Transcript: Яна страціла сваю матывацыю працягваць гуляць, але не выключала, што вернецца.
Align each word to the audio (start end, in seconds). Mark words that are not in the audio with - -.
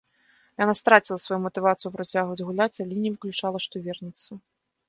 Яна 0.63 0.73
страціла 0.79 1.17
сваю 1.23 1.39
матывацыю 1.43 1.91
працягваць 1.97 2.45
гуляць, 2.47 2.81
але 2.85 2.95
не 3.05 3.09
выключала, 3.15 3.57
што 3.67 3.75
вернецца. 3.91 4.29